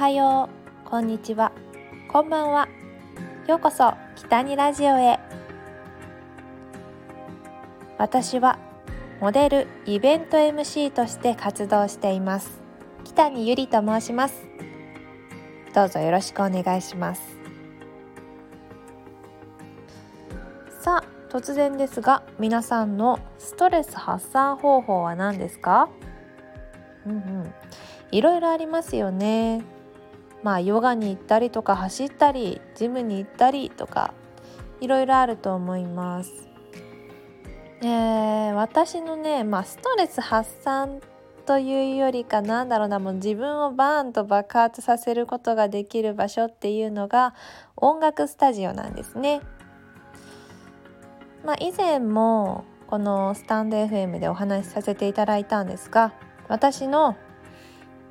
[0.00, 0.48] はよ
[0.86, 0.88] う。
[0.88, 1.52] こんにちは。
[2.10, 2.68] こんばんは。
[3.46, 5.20] ようこそ北にラジオへ。
[7.98, 8.58] 私は
[9.20, 12.62] モデルイベント MC として活動しています。
[13.04, 14.42] 北にゆりと申します。
[15.74, 17.20] どうぞよろしくお願いします。
[20.80, 25.90] さあ突然ですが皆さんのストレス発散方法は何ですか？
[27.04, 27.54] うんうん。
[28.12, 29.62] いろいろありますよね。
[30.42, 34.14] まあヨガに行ったりとか走ったりジムに行ったりとか
[34.80, 36.48] いろいろあると思います。
[37.82, 41.00] えー、私のね、まあ、ストレス発散
[41.46, 47.34] というよりかなんだろうなもう自分をバーンと爆発させることができる場所っていうのが
[47.76, 49.40] 音楽スタジオなんですね。
[51.44, 56.12] まあ、以前もこのスタンド FM でお話しさせていただいたんですが
[56.48, 57.16] 私の、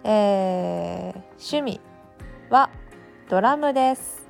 [0.04, 1.82] えー、趣味
[2.50, 2.72] は
[3.30, 4.28] ドラムです。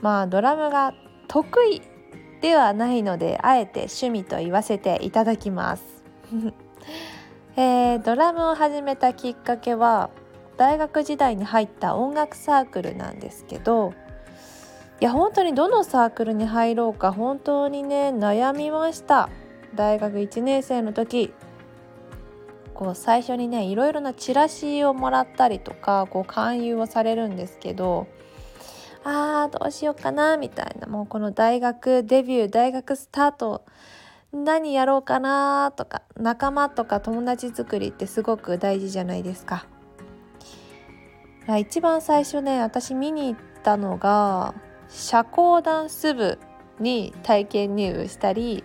[0.00, 0.94] まあドラムが
[1.28, 1.82] 得意
[2.40, 6.04] ではないのであえて趣味と言わせていただきます。
[7.56, 10.10] えー、ドラムを始めたきっかけは
[10.56, 13.92] 大学時代に入った音楽サークルなんですけど
[15.00, 19.28] いや本当にどのサークルに入ろうか本当にね悩みました。
[19.74, 21.32] 大学1年生の時
[22.80, 28.08] こう最初にねいろいろなチラシをもらったりとかこう勧誘をされるんですけど
[29.04, 33.66] あーどうしようかなみたいなもうこの大学デビュー大学スタート
[34.32, 39.66] 何やろうかなとか仲間とか友達作りってすごく大事じゃないですか。
[41.58, 44.54] 一番最初ね私見に行ったのが
[44.88, 46.38] 社交ダンス部
[46.78, 48.64] に体験入部したり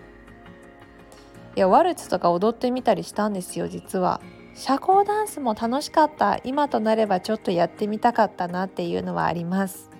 [1.56, 4.20] いやワルツとか踊ってみたりしたんですよ実は。
[4.54, 6.38] 社交ダンスも楽しかった。
[6.44, 9.90] 今となればちょっとやってみたかったなっていうのはあります。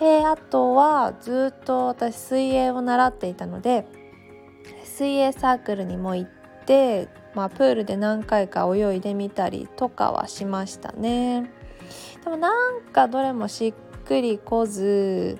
[0.00, 3.84] えー、あとはずっと私水泳を習っていたので
[4.84, 6.30] 水泳サークルにも行っ
[6.66, 11.50] て、まあ、プールで何回か泳いでみたりとかはしましたね。
[12.24, 15.38] でもなんかどれもしっくりこず、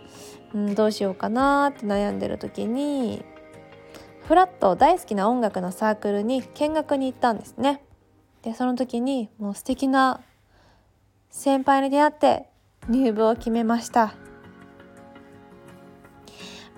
[0.55, 3.25] うん、どうしようかなって悩んでる時に
[4.29, 7.83] フラット大好きな音楽のサークルに見学に行ったんですね。
[8.43, 10.21] でその時にもう素敵な
[11.31, 12.51] 先輩に出会って
[12.91, 14.13] 入部を決めました。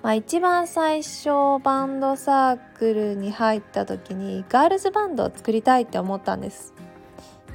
[0.01, 1.27] まあ、一番最初
[1.61, 6.73] バンドサークルに入った時にガールズバンドを作りたいって思ったんです。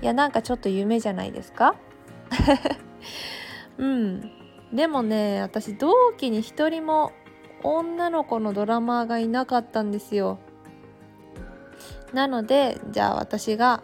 [0.03, 1.75] いやなんかちょっと夢じゃないですか？
[3.79, 4.31] うん。
[4.75, 7.13] でもね私同期に一人も
[7.67, 10.39] 女の子のドラマーがいなかったんですよ。
[12.13, 13.83] なのでじゃあ私が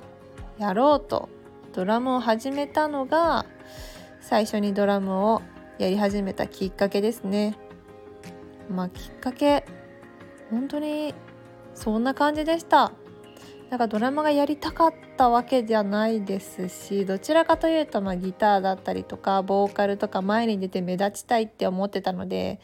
[0.57, 1.29] やろうと
[1.73, 3.45] ドラムを始めたのが
[4.21, 5.43] 最初にドラムを
[5.79, 7.59] やり始めたきっかけですね。
[8.71, 9.65] まあきっかけ
[10.51, 11.13] 本当に
[11.75, 12.93] そんな感じでした。
[13.69, 22.61] なんかドラマがやりたかったわけじゃないですしどちらかというとまあギターだったりとかボーカルとか前に出て目立ちたいって思ってたので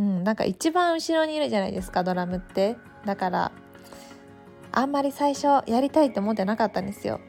[0.00, 2.78] うん、なんか一番後ろにいるじゃないですかドラムって。
[3.04, 3.52] だから
[4.72, 7.20] あんまり最初やりたいって思ってなかったんですよ。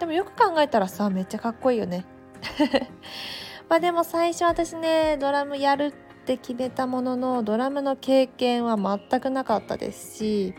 [0.00, 2.06] でもよく考えたらさめっちゃかっこいいよね。
[3.68, 5.92] まあでも最初私ねドラムやるっ
[6.24, 10.54] て決めたもののドラムの経験は全くなかったですし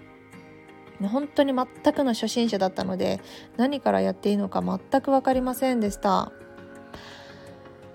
[1.02, 3.22] 本当に全くの初心者だったので
[3.58, 6.32] 何からやっていいのか全く分かりませんでした。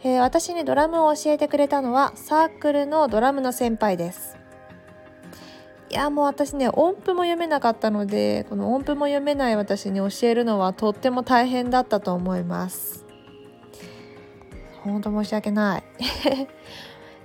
[0.04, 4.36] えー、私にドラムを教えてくれたのはサークルのドラムの先輩です。
[5.90, 13.06] いやもう私ね音符も読めなかったのでこの音符も読めない私に教えるのはとっても大変だったと思います。
[14.82, 15.84] 本当申し訳ない。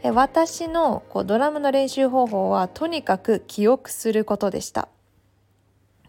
[0.13, 4.87] 私のこうドラムの練習方法はとにかく記憶することでした、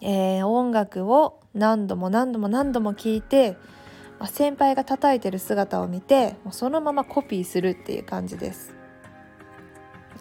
[0.01, 3.57] えー、音楽を何度も何度も何度も聞いて
[4.21, 8.77] まあ、先輩が叩いてる姿を見てそのままコピーするっていう感じです。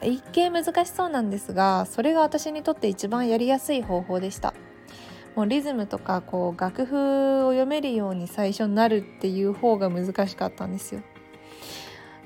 [0.01, 4.54] 一見難しそうなんですがそれが私にとって一番やりやすい方法でした。
[5.36, 11.01] もうリズムとかこう楽譜を読めるように最初になるっていう方が難しかったんですよ、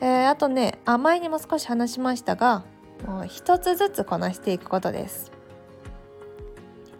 [0.01, 2.63] えー、あとね甘いにも少し話しましたが
[3.05, 5.31] もう一つずつこなしていくことです。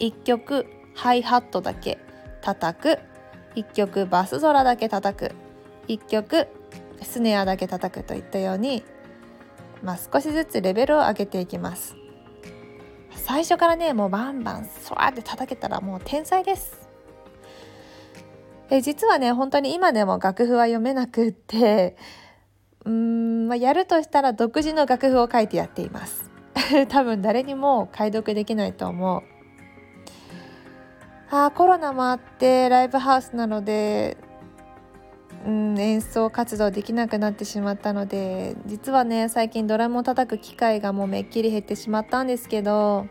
[0.00, 1.98] 1曲ハイハットだけ
[2.42, 3.13] 叩く。
[3.56, 5.32] 1曲バス空だけ叩く。
[5.88, 6.48] 1曲
[7.02, 8.82] スネアだけ叩くといったように、
[9.82, 11.96] まあ、少しずつレベルを上げていきます。
[13.16, 16.88] 最初からねもうバンバンスワーって叩けたらもう天才です。
[18.70, 21.96] え実はね本当に今でも楽譜は読めなくって
[22.84, 26.30] うん、まあ、やるとしたら独自の楽譜を書いてやっています。
[26.88, 29.33] 多分誰にも解読できないと思う。
[31.30, 34.16] あコロナもあってライブハウスなので
[35.46, 43.06] うん、演奏活動できなくなってしまったので実はね最近ドラムを叩く機会がもうめっきり減ってしまったんですけど、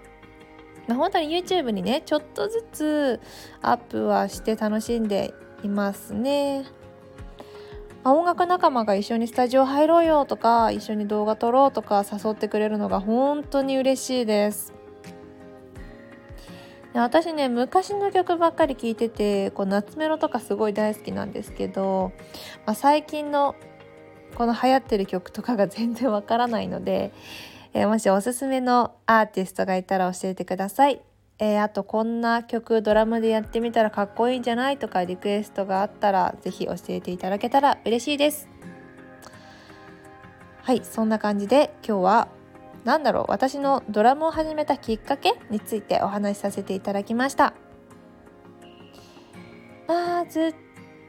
[0.88, 3.22] まあ、本当に YouTube にねちょっとずつ
[3.62, 5.34] アップはして楽しんで
[5.64, 6.66] いますね。
[8.04, 14.74] あ、音楽仲間が一緒にスタジオ入ろうよとか一緒に動画撮ろうとか誘ってくれるのが本当に嬉しいです。
[17.02, 22.12] 私ね昔の曲ばっかり聴いててこう夏メロとかすごい大好きなんですけど、
[22.66, 23.56] まあ、最近の
[24.36, 27.12] この流行ってる曲とかが全然わからないので、
[27.74, 31.02] えー、もしおすすめのアーティストがいたら教えてください。
[31.40, 38.48] えー、あとこんな曲ドラムでやってみたらかっこいいんじゃないとかリクエストがあったら是非教えていただけたら嬉しいです。
[40.62, 42.28] はいそんな感じで今日は
[42.84, 47.54] なんだろう私のドラムを始めたきっかけについてお話しさせていただきました。
[49.88, 50.56] まあずっ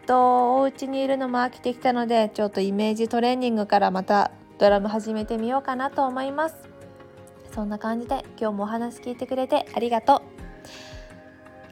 [0.07, 6.57] とお家にいるのも飽きてきたのでちょっとイメージトレーニングからまたドラム始めてみようかなと思います。
[7.53, 10.23] そんな感じで今日もお話聞いてくれてありがとう。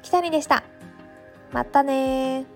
[0.03, 0.65] 北にでした。
[1.53, 2.47] またね